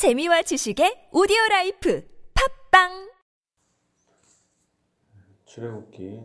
[0.00, 2.00] 재미와 지식의 오디오 라이프
[2.32, 3.12] 팟빵
[5.44, 6.24] 출애굽기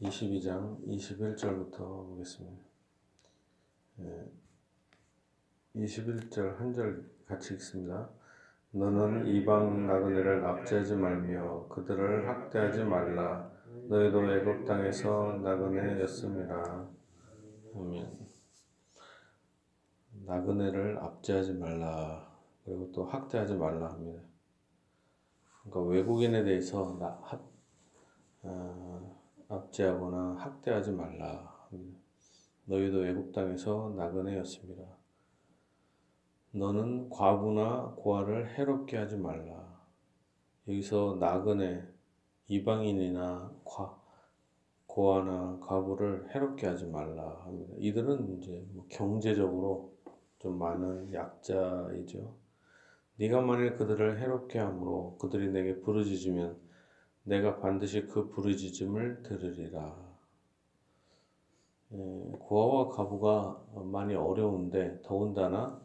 [0.00, 2.62] 22장 21절부터 보겠습니다.
[5.74, 8.10] 21절 한 절 같이 읽습니다.
[8.70, 13.50] 너는 이방 나그네를 납치하지 말며 그들을 학대하지 말라.
[13.88, 16.99] 너희도 애굽 땅에서 나그네였음이라.
[17.74, 18.28] 아멘.
[20.26, 22.30] 나그네를 압제하지 말라.
[22.64, 24.22] 그리고 또 학대하지 말라 합니다.
[25.62, 27.42] 그러니까 외국인에 대해서 나, 합,
[28.42, 32.00] 어, 압제하거나 학대하지 말라 합니다.
[32.64, 34.82] 너희도 애굽 땅에서 나그네였습니다.
[36.52, 39.80] 너는 과부나 고아를 해롭게 하지 말라.
[40.68, 41.82] 여기서 나그네,
[42.48, 43.99] 이방인이나 과,
[44.90, 47.74] 고아나 과부를 해롭게 하지 말라 합니다.
[47.78, 49.92] 이들은 이제 뭐 경제적으로
[50.40, 52.34] 좀 많은 약자이죠.
[53.16, 56.56] 네가 만일 그들을 해롭게 함으로 그들이 내게 부르짖으면
[57.22, 59.96] 내가 반드시 그 부르짖음을 들으리라.
[61.92, 61.96] 예,
[62.40, 65.80] 고아와 과부가 많이 어려운데 더군다나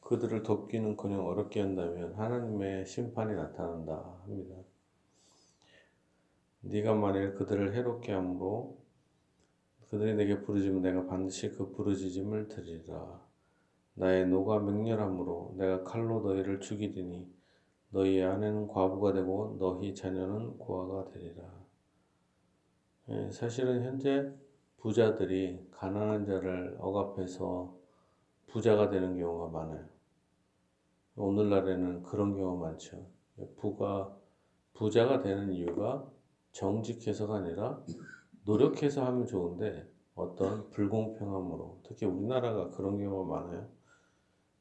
[0.00, 4.54] 그들을 돕기는커녕 어렵게 한다면 하나님의 심판이 나타난다 합니다.
[6.60, 8.78] 네가 만일 그들을 해롭게 함으로
[9.90, 13.26] 그들이 내게 부르짖으면 내가 반드시 그 부르짖음을 들으리라.
[13.94, 17.26] 나의 노가 맹렬함으로 내가 칼로 너희를 죽이리니
[17.90, 21.42] 너희 아내는 과부가 되고 너희 자녀는 고아가 되리라.
[23.08, 24.30] 예, 사실은 현재
[24.76, 27.74] 부자들이 가난한 자를 억압해서
[28.46, 29.86] 부자가 되는 경우가 많아요.
[31.16, 33.06] 오늘날에는 그런 경우가 많죠.
[33.56, 34.14] 부가
[34.74, 36.08] 부자가 되는 이유가
[36.58, 37.80] 정직해서가 아니라
[38.44, 43.68] 노력해서 하면 좋은데 어떤 불공평함으로 특히 우리나라가 그런 경우가 많아요.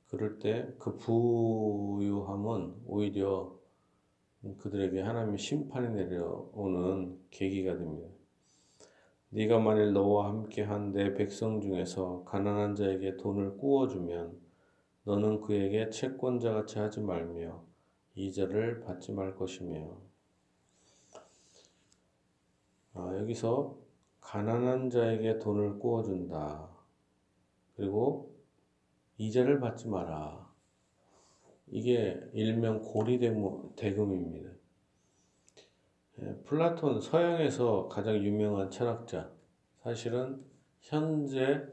[0.08, 3.58] 그럴 때 그 부유함은 오히려
[4.60, 8.08] 그들에게 하나님의 심판이 내려오는 계기가 됩니다.
[9.30, 14.40] 네가 만일 너와 함께한 내 백성 중에서 가난한 자에게 돈을 꾸어주면
[15.04, 17.66] 너는 그에게 채권자같이 하지 말며
[18.16, 20.08] 이자를 받지 말 것이며
[22.98, 23.78] 아, 여기서
[24.22, 26.70] 가난한 자에게 돈을 꾸어준다.
[27.76, 28.36] 그리고
[29.18, 30.48] 이자를 받지 마라.
[31.68, 34.52] 이게 일명 고리대금입니다.
[36.20, 39.32] 예, 플라톤 서양에서 가장 유명한 철학자.
[39.84, 40.44] 사실은
[40.80, 41.64] 현재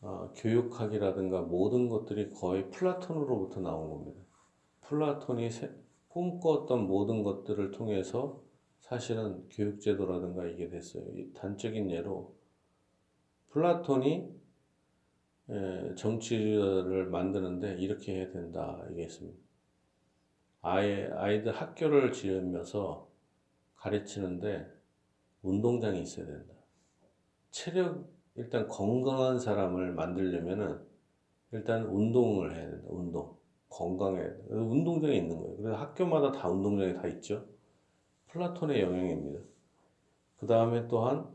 [0.00, 4.20] 어, 교육학이라든가 모든 것들이 거의 플라톤으로부터 나온 겁니다.
[4.82, 5.50] 플라톤이
[6.08, 8.42] 꿈꿨던 모든 것들을 통해서
[8.80, 11.04] 사실은 교육제도라든가 이게 됐어요.
[11.34, 12.34] 단적인 예로
[13.50, 14.28] 플라톤이
[15.96, 19.38] 정치를 만드는데 이렇게 해야 된다 얘기했습니다.
[20.60, 23.08] 아이, 아이들 학교를 지으면서
[23.76, 24.66] 가르치는데
[25.42, 26.54] 운동장이 있어야 된다.
[27.50, 30.80] 체력, 일단 건강한 사람을 만들려면은
[31.52, 32.86] 일단 운동을 해야 된다.
[32.90, 33.38] 운동.
[33.70, 34.54] 건강해야 된다.
[34.54, 35.56] 운동장이 있는 거예요.
[35.56, 37.46] 그래서 학교마다 다 운동장이 다 있죠.
[38.28, 39.40] 플라톤의 영향입니다.
[40.38, 41.26] 그 다음에 또한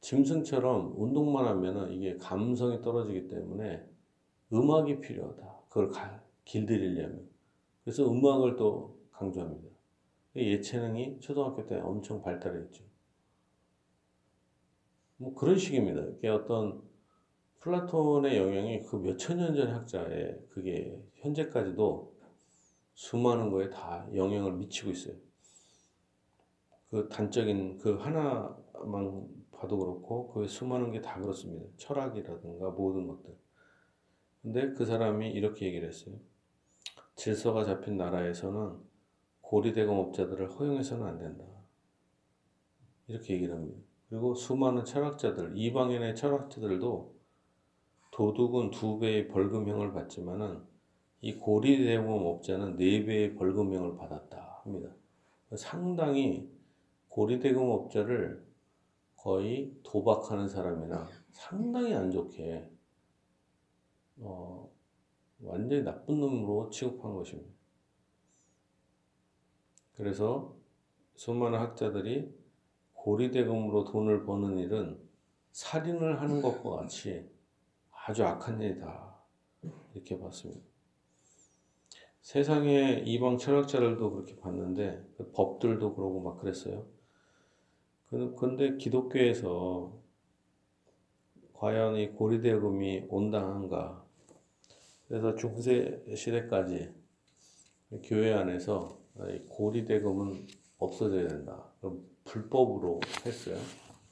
[0.00, 3.86] 짐승처럼 운동만 하면 이게 감성이 떨어지기 때문에
[4.52, 5.60] 음악이 필요하다.
[5.68, 7.28] 그걸 가, 길들이려면.
[7.82, 9.68] 그래서 음악을 또 강조합니다.
[10.36, 12.84] 예체능이 초등학교 때 엄청 발달했죠.
[15.16, 16.02] 뭐 그런 식입니다.
[16.18, 16.82] 이게 어떤
[17.60, 22.14] 플라톤의 영향이 그 몇천 년전 학자의 그게 현재까지도
[22.94, 25.16] 수많은 거에 다 영향을 미치고 있어요.
[26.94, 31.66] 그 단적인 그 하나만 봐도 그렇고 그 수많은 게 다 그렇습니다.
[31.76, 33.36] 철학이라든가 모든 것들.
[34.40, 36.14] 근데 그 사람이 이렇게 얘기를 했어요.
[37.16, 38.78] 질서가 잡힌 나라에서는
[39.40, 41.44] 고리대공업자들을 허용해서는 안 된다.
[43.08, 43.80] 이렇게 얘기를 합니다.
[44.08, 47.12] 그리고 수많은 철학자들, 이방인의 철학자들도
[48.12, 50.62] 도둑은 두 배의 벌금형을 받지만은
[51.22, 54.90] 이 고리대공업자는 네 배의 벌금형을 받았다 합니다.
[55.56, 56.54] 상당히
[57.14, 58.44] 고리대공업자를
[59.14, 62.68] 거의 도박하는 사람이나 상당히 안 좋게
[64.18, 64.68] 어,
[65.40, 67.54] 완전히 나쁜 놈으로 취급한 것입니다.
[69.96, 70.56] 그래서
[71.14, 72.34] 수많은 학자들이
[72.94, 75.00] 고리대금으로 돈을 버는 일은
[75.52, 77.30] 살인을 하는 것과 같이
[77.92, 79.14] 아주 악한 일이다.
[79.94, 80.66] 이렇게 봤습니다.
[82.22, 86.92] 세상의 이방 철학자들도 그렇게 봤는데 그 법들도 그러고 막 그랬어요.
[88.10, 89.92] 근데 기독교에서
[91.54, 94.04] 과연 이 고리대금이 온당한가?
[95.08, 96.92] 그래서 중세 시대까지
[98.04, 99.00] 교회 안에서
[99.48, 100.46] 고리대금은
[100.78, 101.72] 없어져야 된다.
[102.24, 103.56] 불법으로 했어요.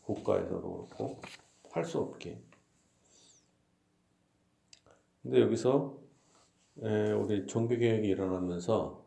[0.02, 1.20] 국가에서도 그렇고
[1.70, 2.40] 할 수 없게.
[5.22, 5.98] 근데 여기서
[6.76, 9.04] 우리 종교개혁이 일어나면서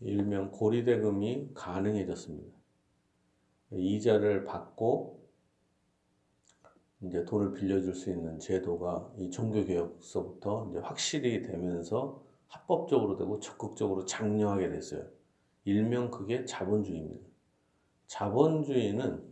[0.00, 2.57] 일명 고리대금이 가능해졌습니다.
[3.70, 5.18] 이자를 받고
[7.02, 14.70] 이제 돈을 빌려줄 수 있는 제도가 이 종교개혁서부터 이제 확실히 되면서 합법적으로 되고 적극적으로 장려하게
[14.70, 15.06] 됐어요.
[15.64, 17.26] 일명 그게 자본주의입니다.
[18.06, 19.22] 자본주의는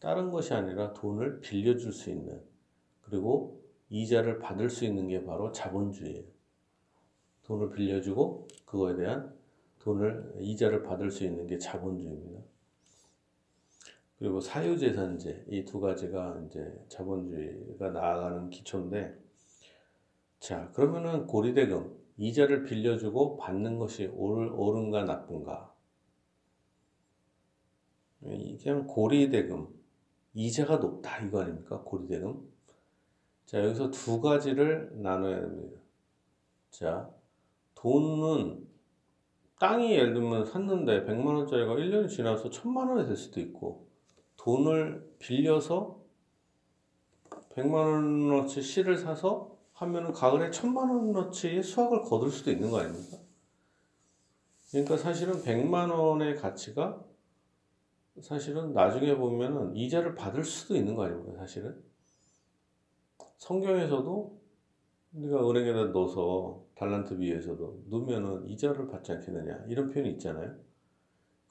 [0.00, 2.42] 다른 것이 아니라 돈을 빌려줄 수 있는
[3.02, 6.24] 그리고 이자를 받을 수 있는 게 바로 자본주의예요.
[7.44, 9.34] 돈을 빌려주고 그거에 대한
[9.78, 12.42] 돈을 이자를 받을 수 있는 게 자본주의입니다.
[14.18, 19.14] 그리고 사유재산제 이 두 가지가 이제 자본주의가 나아가는 기초인데
[20.38, 25.74] 자 그러면은 고리대금 이자를 빌려주고 받는 것이 옳은가 나쁜가?
[28.20, 29.68] 그냥 고리대금
[30.34, 31.82] 이자가 높다 이거 아닙니까?
[31.82, 32.50] 고리대금?
[33.44, 35.80] 자 여기서 두 가지를 나눠야 됩니다.
[36.70, 37.10] 자
[37.74, 38.66] 돈은
[39.60, 43.85] 땅이 예를 들면 샀는데 100만 원짜리가 1년이 지나서 1000만 원이 될 수도 있고
[44.46, 46.00] 돈을 빌려서
[47.50, 53.16] 100만 원어치 씨를 사서 하면은 가을에 1000만 원어치의 수확을 거둘 수도 있는 거 아닙니까?
[54.70, 57.04] 그러니까 사실은 100만 원의 가치가
[58.20, 61.36] 사실은 나중에 보면은 이자를 받을 수도 있는 거 아닙니까?
[61.38, 61.82] 사실은
[63.38, 64.40] 성경에서도
[65.14, 70.65] 우리가 은행에다 넣어서 달란트 비에서도 넣으면은 이자를 받지 않겠느냐 이런 표현이 있잖아요.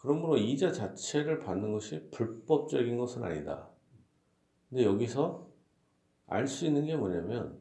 [0.06, 3.69] 그러므로 이자 자체를 받는 것이 불법적인 것은 아니다.
[4.69, 5.50] 근데 여기서
[6.28, 7.60] 알 수 있는 게 뭐냐면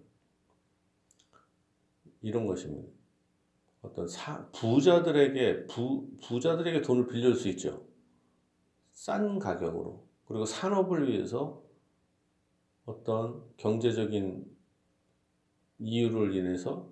[2.21, 2.89] 이런 것입니다.
[3.83, 7.87] 어떤 사, 부자들에게 부, 부자들에게 돈을 빌려줄 수 있죠.
[8.93, 10.07] 싼 가격으로.
[10.27, 11.63] 그리고 산업을 위해서
[12.87, 14.47] 어떤 경제적인
[15.79, 16.91] 이유를 인해서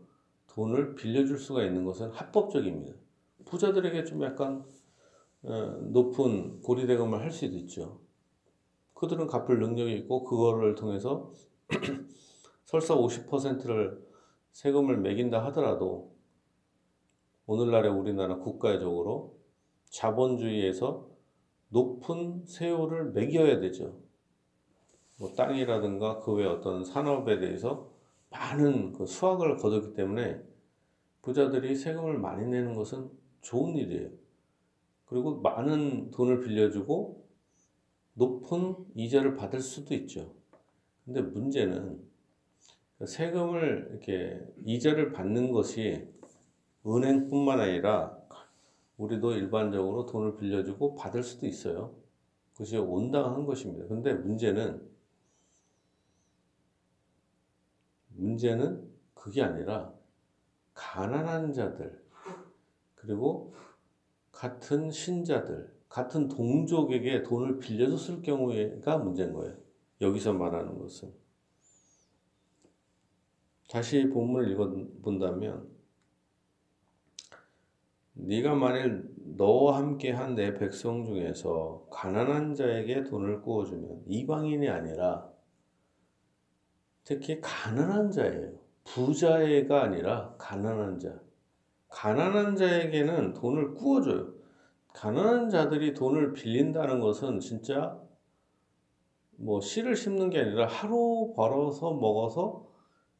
[0.48, 2.94] 돈을 빌려줄 수가 있는 것은 합법적입니다.
[3.46, 4.81] 부자들에게 좀 약간 어,
[5.42, 8.00] 높은 고리대금을 할 수도 있죠.
[8.94, 11.32] 그들은 갚을 능력이 있고 그거를 통해서
[12.64, 14.06] 설사 50%를
[14.52, 16.12] 세금을 매긴다 하더라도
[17.46, 19.36] 오늘날의 우리나라 국가적으로
[19.90, 21.08] 자본주의에서
[21.70, 23.98] 높은 세율을 매겨야 되죠.
[25.18, 27.90] 뭐 땅이라든가 그 외 어떤 산업에 대해서
[28.30, 30.40] 많은 그 수확을 거뒀기 때문에
[31.22, 33.10] 부자들이 세금을 많이 내는 것은
[33.40, 34.10] 좋은 일이에요.
[35.12, 37.28] 그리고 많은 돈을 빌려주고
[38.14, 40.34] 높은 이자를 받을 수도 있죠.
[41.04, 42.02] 근데 문제는
[43.04, 46.08] 세금을 이렇게 이자를 받는 것이
[46.86, 48.18] 은행뿐만 아니라
[48.96, 51.94] 우리도 일반적으로 돈을 빌려주고 받을 수도 있어요.
[52.52, 53.86] 그것이 온당한 것입니다.
[53.88, 54.90] 근데 문제는
[58.08, 59.92] 문제는 그게 아니라
[60.72, 62.02] 가난한 자들
[62.94, 63.52] 그리고
[64.42, 69.56] 같은 신자들, 같은 동족에게 돈을 빌려줬을 경우가 문제인 거예요.
[70.00, 71.12] 여기서 말하는 것은.
[73.70, 75.70] 다시 본문을 읽어본다면
[78.14, 85.30] 네가 만일 너와 함께 한 내 백성 중에서 가난한 자에게 돈을 구워주면 이방인이 아니라
[87.04, 88.58] 특히 가난한 자예요.
[88.82, 91.31] 부자애가 아니라 가난한 자.
[91.92, 94.32] 가난한 자에게는 돈을 구워줘요.
[94.94, 98.00] 가난한 자들이 돈을 빌린다는 것은 진짜
[99.36, 102.66] 뭐 씨를 심는 게 아니라 하루 벌어서 먹어서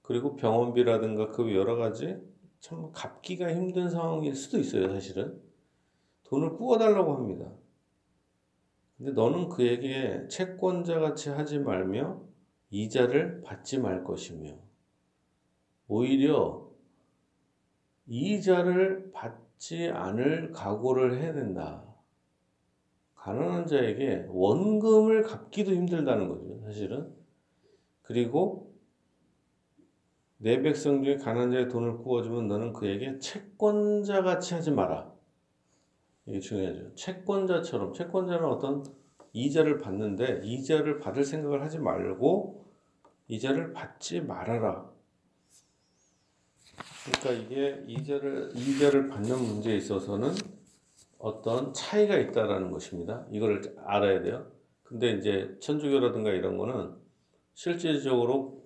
[0.00, 2.17] 그리고 병원비라든가 그 여러 가지
[2.61, 5.41] 참 갚기가 힘든 상황일 수도 있어요, 사실은.
[6.25, 7.52] 돈을 구워달라고 합니다.
[8.97, 12.23] 근데 너는 그에게 채권자 같이 하지 말며
[12.71, 14.57] 이자를 받지 말 것이며
[15.88, 16.72] 오히려
[18.07, 21.85] 이자를 받지 않을 각오를 해야 된다.
[23.15, 27.15] 가난한 자에게 원금을 갚기도 힘들다는 거죠, 사실은.
[28.03, 28.75] 그리고
[30.39, 35.13] 내 백성 중에 가난한 자의 돈을 구워주면 너는 그에게 채권자 같이 하지 마라.
[36.27, 36.95] 이게 중요하죠.
[36.97, 38.85] 채권자처럼, 채권자는 어떤
[39.33, 42.67] 이자를 받는데, 이자를 받을 생각을 하지 말고,
[43.29, 44.91] 이자를 받지 말아라.
[47.05, 50.33] 그러니까 이게 이자를 이자를 받는 문제에 있어서는
[51.19, 53.27] 어떤 차이가 있다라는 것입니다.
[53.31, 54.47] 이걸 알아야 돼요.
[54.83, 56.95] 근데 이제 천주교라든가 이런 거는
[57.55, 58.62] 실질적으로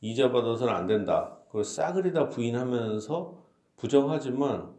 [0.00, 1.38] 이자 받아서는 안 된다.
[1.46, 3.44] 그걸 싸그리 다 부인하면서
[3.76, 4.74] 부정하지만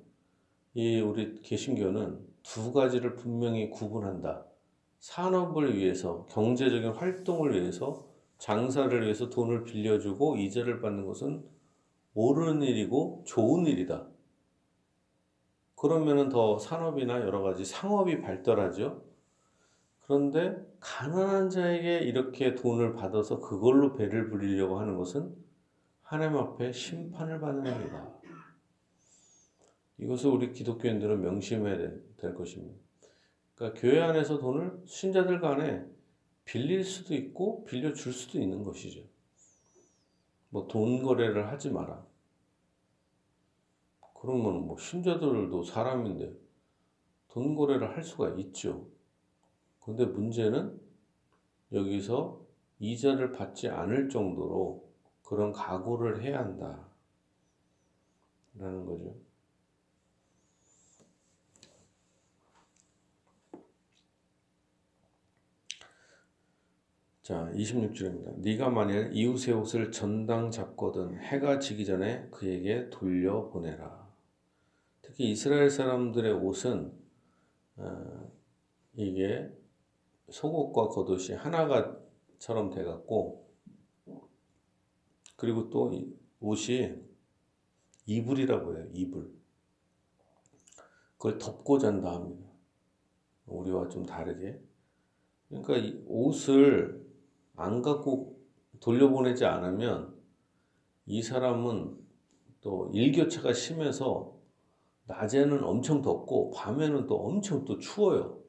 [0.73, 4.45] 이 우리 개신교는 두 가지를 분명히 구분한다.
[4.99, 11.43] 산업을 위해서 경제적인 활동을 위해서 장사를 위해서 돈을 빌려주고 이자를 받는 것은
[12.13, 14.07] 옳은 일이고 좋은 일이다.
[15.75, 19.03] 그러면은 더 산업이나 여러 가지 상업이 발달하죠.
[20.01, 25.33] 그런데 가난한 자에게 이렇게 돈을 받아서 그걸로 배를 부리려고 하는 것은
[26.01, 28.11] 하나님 앞에 심판을 받는 일이다.
[29.99, 31.77] 이것을 우리 기독교인들은 명심해야
[32.17, 32.75] 될 것입니다.
[33.55, 35.85] 그러니까 교회 안에서 돈을 신자들 간에
[36.43, 39.10] 빌릴 수도 있고 빌려 줄 수도 있는 것이죠.
[40.51, 42.05] 뭐 돈 거래를 하지 마라.
[44.13, 46.31] 그러면 뭐 신자들도 사람인데
[47.29, 48.87] 돈 거래를 할 수가 있죠.
[49.79, 50.79] 근데 문제는
[51.71, 52.45] 여기서
[52.79, 54.87] 이자를 받지 않을 정도로
[55.23, 56.87] 그런 각오를 해야 한다.
[58.55, 59.15] 라는 거죠.
[67.31, 68.39] 자, 26절입니다.
[68.39, 74.11] 네가 만일 이웃의 옷을 전당 잡거든 해가 지기 전에 그에게 돌려보내라.
[75.01, 76.91] 특히 이스라엘 사람들의 옷은
[77.77, 78.31] 어,
[78.95, 79.49] 이게
[80.29, 83.49] 속옷과 겉옷이 하나가처럼 돼갖고
[85.37, 85.89] 그리고 또
[86.41, 86.95] 옷이
[88.07, 88.87] 이불이라고 해요.
[88.91, 89.33] 이불.
[91.13, 92.45] 그걸 덮고 잔다 합니다.
[93.45, 94.61] 우리와 좀 다르게.
[95.47, 97.00] 그러니까 이 옷을
[97.61, 98.39] 안 갖고
[98.79, 100.15] 돌려보내지 않으면
[101.05, 101.97] 이 사람은
[102.61, 104.37] 또 일교차가 심해서
[105.07, 108.39] 낮에는 엄청 덥고 밤에는 또 엄청 또 추워요.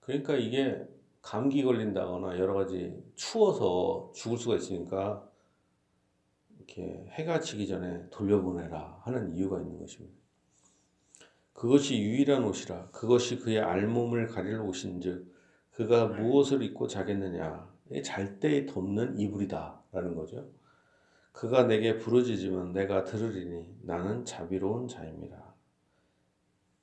[0.00, 0.86] 그러니까 이게
[1.22, 5.28] 감기 걸린다거나 여러 가지 추워서 죽을 수가 있으니까
[6.56, 10.16] 이렇게 해가 지기 전에 돌려보내라 하는 이유가 있는 것입니다.
[11.52, 15.34] 그것이 유일한 옷이라 그것이 그의 알몸을 가릴 옷인즉
[15.72, 17.68] 그가 무엇을 입고 자겠느냐
[18.04, 20.50] 잘때 덮는 이불이다 라는 거죠.
[21.32, 25.54] 그가 내게 부르짖으면 내가 들으리니 나는 자비로운 자입니다.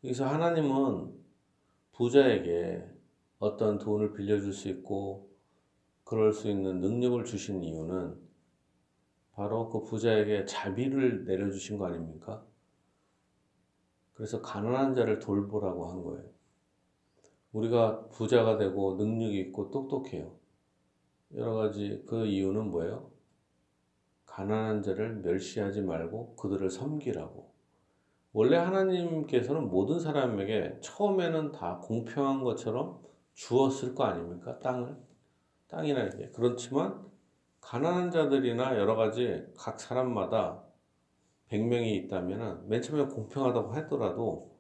[0.04, 1.14] 여기서 하나님은
[1.94, 2.86] 부자에게
[3.40, 5.30] 어떤 돈을 빌려줄 수 있고
[6.04, 8.16] 그럴 수 있는 능력을 주신 이유는
[9.34, 12.46] 바로 그 부자에게 자비를 내려주신 거 아닙니까?
[14.14, 16.24] 그래서 가난한 자를 돌보라고 한 거예요.
[17.52, 20.45] 우리가 부자가 되고 능력이 있고 똑똑해요.
[21.36, 23.12] 여러 가지 그 이유는 뭐예요?
[24.26, 27.54] 가난한 자를 멸시하지 말고 그들을 섬기라고.
[28.34, 33.00] 원래 하나님께서는 모든 사람에게 처음에는 다 공평한 것처럼
[33.34, 34.60] 주었을 거 아닙니까?
[34.60, 34.96] 땅을.
[35.68, 36.30] 땅이나 이게.
[36.30, 37.06] 그렇지만
[37.62, 40.64] 가난한 자들이나 여러 가지 각 사람마다
[41.50, 44.56] 100명이 있다면 맨 처음에 공평하다고 하더라도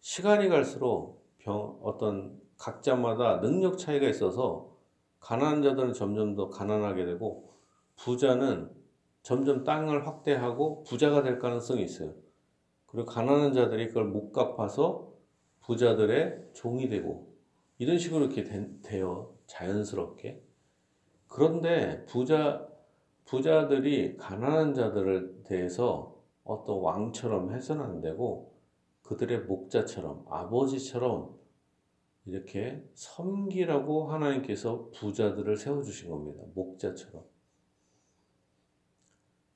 [0.00, 4.75] 시간이 갈수록 병, 어떤 각자마다 능력 차이가 있어서
[5.26, 7.50] 가난한 자들은 점점 더 가난하게 되고
[7.96, 8.70] 부자는
[9.22, 12.14] 점점 땅을 확대하고 부자가 될 가능성이 있어요.
[12.86, 15.12] 그리고 가난한 자들이 그걸 못 갚아서
[15.62, 17.34] 부자들의 종이 되고
[17.78, 20.44] 이런 식으로 이렇게 되, 어 자연스럽게
[21.26, 22.68] 그런데 부자
[23.24, 26.14] 부자들이 가난한 자들을 대해서
[26.44, 28.54] 어떤 왕처럼 해서는 안 되고
[29.02, 31.35] 그들의 목자처럼 아버지처럼
[32.26, 36.42] 이렇게 섬기라고 하나님께서 부자들을 세워주신 겁니다.
[36.54, 37.24] 목자처럼.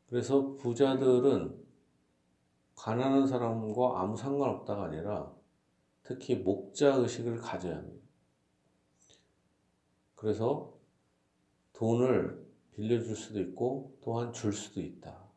[0.09, 1.65] 그래서 부자들은
[2.77, 5.35] 가난한 사람과 아무 상관없다가 아니라
[6.03, 8.07] 특히 목자 의식을 가져야 합니다.
[10.15, 10.75] 그래서
[11.73, 15.29] 돈을 빌려줄 수도 있고 또한 줄 수도 있다.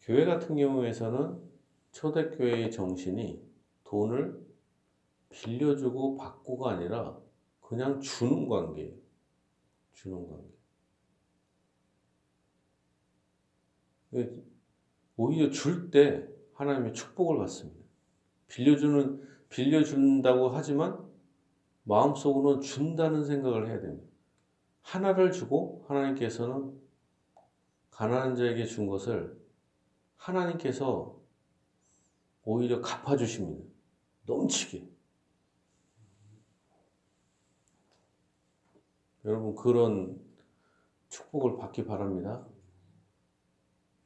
[0.00, 1.48] 교회 같은 경우에서는
[1.92, 3.47] 초대교회의 정신이
[3.88, 4.46] 돈을
[5.30, 7.18] 빌려주고 받고가 아니라
[7.60, 8.94] 그냥 주는 관계예요.
[9.94, 10.48] 주는 관계.
[15.16, 17.78] 오히려 줄 때 하나님의 축복을 받습니다.
[18.48, 20.98] 빌려주는, 빌려준다고 하지만
[21.84, 24.06] 마음속으로는 준다는 생각을 해야 됩니다.
[24.82, 26.78] 하나를 주고 하나님께서는
[27.90, 29.38] 가난한 자에게 준 것을
[30.16, 31.18] 하나님께서
[32.44, 33.77] 오히려 갚아주십니다.
[34.28, 34.86] 넘치게.
[39.24, 40.20] 여러분, 그런
[41.08, 42.46] 축복을 받기 바랍니다.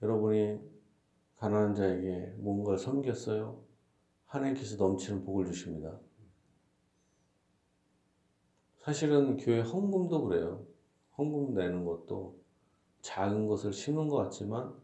[0.00, 0.60] 여러분이
[1.36, 3.62] 가난한 자에게 뭔가 섬겼어요?
[4.26, 5.98] 하나님께서 넘치는 복을 주십니다.
[8.78, 10.64] 사실은 교회 헌금도 그래요.
[11.18, 12.40] 헌금 내는 것도
[13.00, 14.74] 작은 것을 심은 것 같지만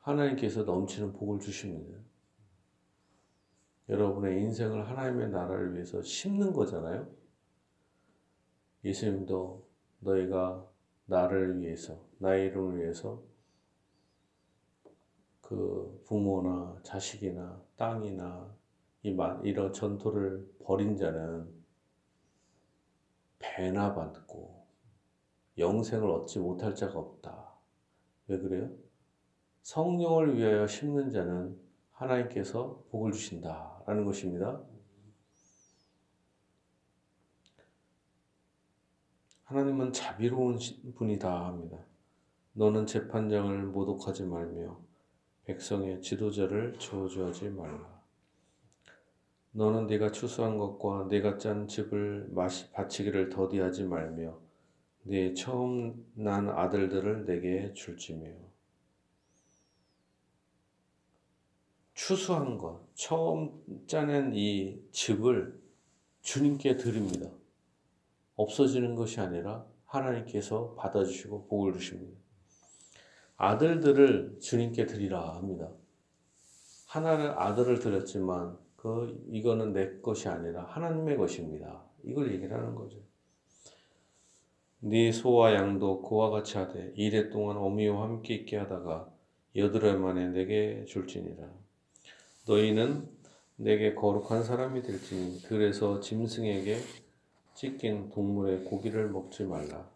[0.00, 1.98] 하나님께서 넘치는 복을 주십니다.
[3.90, 7.10] 여러분의 인생을 하나님의 나라를 위해서 심는 거잖아요.
[8.84, 9.68] 예수님도
[9.98, 10.64] 너희가
[11.06, 13.20] 나를 위해서, 나의 이름을 위해서
[15.40, 18.56] 그 부모나 자식이나 땅이나
[19.02, 21.52] 이런 전토를 벌인 자는
[23.40, 24.66] 배나 받고
[25.58, 27.54] 영생을 얻지 못할 자가 없다.
[28.28, 28.70] 왜 그래요?
[29.62, 34.62] 성령을 위하여 심는 자는 하나님께서 복을 주신다 라는 것입니다.
[39.42, 40.60] 하나님은 자비로운
[40.94, 41.76] 분이다 합니다.
[42.52, 44.78] 너는 재판장을 모독하지 말며
[45.44, 48.00] 백성의 지도자를 저주하지 말라.
[49.50, 54.38] 너는 네가 추수한 것과 네가 짠 즙을 마시 바치기를 더디하지 말며
[55.02, 58.49] 네 처음 난 아들들을 내게 줄지며
[62.00, 65.60] 추수한 것, 처음 짜낸 이 즙을
[66.22, 67.28] 주님께 드립니다.
[68.36, 72.18] 없어지는 것이 아니라 하나님께서 받아주시고 복을 주십니다.
[73.36, 75.70] 아들들을 주님께 드리라 합니다.
[76.86, 81.84] 하나를 아들을 드렸지만 그 이거는 내 것이 아니라 하나님의 것입니다.
[82.02, 82.96] 이걸 얘기를 하는 거죠.
[84.78, 89.12] 네 소와 양도 그와 같이 하되 이래 동안 어미와 함께 있게 하다가
[89.54, 91.69] 여드레 만에 내게 줄지니라.
[92.50, 93.08] 너희는
[93.54, 96.78] 내게 거룩한 사람이 될지니 그래서 짐승에게
[97.54, 99.88] 찢긴 동물의 고기를 먹지 말라.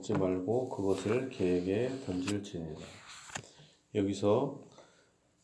[0.00, 2.80] 먹지 말고 그것을 개에게 던질지니라.
[3.94, 4.62] 여기서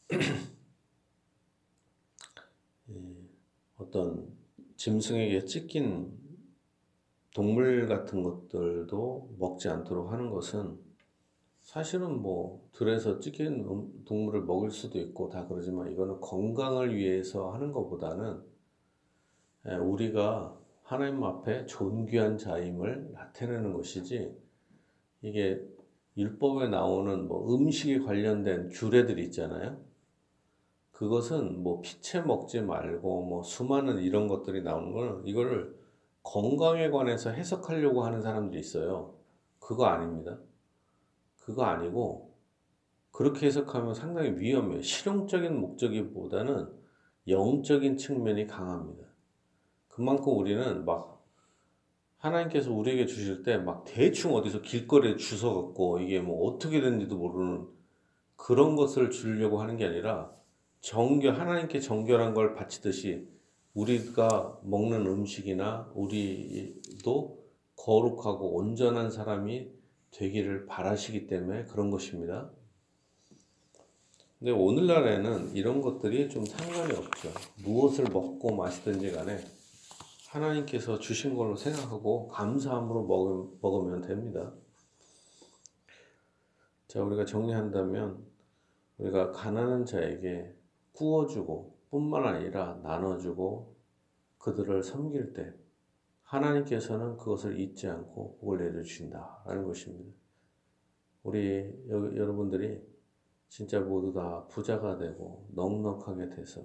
[3.77, 4.35] 어떤
[4.77, 6.19] 짐승에게 찢긴
[7.35, 10.79] 동물 같은 것들도 먹지 않도록 하는 것은
[11.61, 17.73] 사실은 뭐 들에서 찢긴 음, 동물을 먹을 수도 있고 다 그러지만 이거는 건강을 위해서 하는
[17.73, 18.43] 것보다는
[19.65, 24.46] 우리가 하나님 앞에 존귀한 자임을 나타내는 것이지
[25.27, 25.61] 이게
[26.17, 29.85] 율법에 나오는 뭐 음식에 관련된 규례들 있잖아요.
[30.93, 35.77] 그것은 뭐 피채 먹지 말고 뭐 수많은 이런 것들이 나오는 거는 이거를
[36.23, 39.15] 건강에 관해서 해석하려고 하는 사람들이 있어요.
[39.59, 40.39] 그거 아닙니다.
[41.41, 42.33] 그거 아니고
[43.11, 44.81] 그렇게 해석하면 상당히 위험해요.
[44.81, 46.69] 실용적인 목적이보다는
[47.27, 49.09] 영적인 측면이 강합니다.
[49.89, 51.16] 그만큼 우리는 막
[52.19, 57.67] 하나님께서 우리에게 주실 때 막 대충 어디서 길거리에 주워갖고 이게 뭐 어떻게 됐는지도 모르는
[58.37, 60.31] 그런 것을 주려고 하는 게 아니라
[60.81, 63.29] 정결 하나님께 정결한 걸 바치듯이
[63.75, 67.45] 우리가 먹는 음식이나 우리도
[67.77, 69.69] 거룩하고 온전한 사람이
[70.13, 72.51] 되기를 바라시기 때문에 그런 것입니다.
[74.39, 77.31] 근데 오늘날에는 이런 것들이 좀 상관이 없죠.
[77.65, 79.39] 무엇을 먹고 마시든지 간에
[80.37, 84.53] 하나님께서 주신 걸로 생각하고 감사함으로 먹으면 됩니다.
[86.87, 88.25] 자, 우리가 정리한다면
[88.99, 90.55] 우리가 가난한 자에게
[90.93, 93.75] 구워주고 뿐만 아니라 나눠주고
[94.39, 95.53] 그들을 섬길 때
[96.23, 100.13] 하나님께서는 그것을 잊지 않고 복을 내려주신다라는 것입니다.
[101.23, 102.83] 우리 여러분들이
[103.49, 106.63] 진짜 모두 다 부자가 되고 넉넉하게 돼서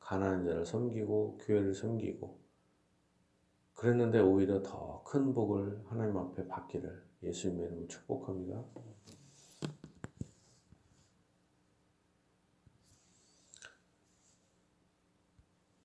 [0.00, 2.43] 가난한 자를 섬기고 교회를 섬기고
[3.84, 6.90] 그랬는데 오히려 더 큰 복을 하나님 앞에 받기를
[7.22, 8.64] 예수님의 이름으로 축복합니다.